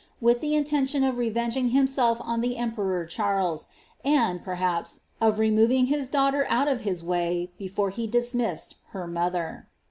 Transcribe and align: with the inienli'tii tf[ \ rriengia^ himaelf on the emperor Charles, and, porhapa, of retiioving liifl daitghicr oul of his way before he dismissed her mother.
with 0.19 0.39
the 0.39 0.53
inienli'tii 0.53 0.99
tf[ 1.31 1.35
\ 1.35 1.35
rriengia^ 1.35 1.71
himaelf 1.71 2.17
on 2.25 2.41
the 2.41 2.57
emperor 2.57 3.05
Charles, 3.05 3.67
and, 4.03 4.43
porhapa, 4.43 5.01
of 5.21 5.37
retiioving 5.37 5.85
liifl 5.89 6.09
daitghicr 6.09 6.47
oul 6.49 6.71
of 6.71 6.81
his 6.81 7.03
way 7.03 7.51
before 7.59 7.91
he 7.91 8.07
dismissed 8.07 8.77
her 8.93 9.05
mother. 9.05 9.67